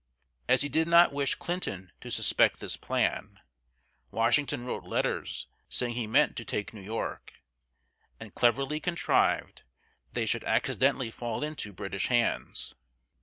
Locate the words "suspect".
2.09-2.59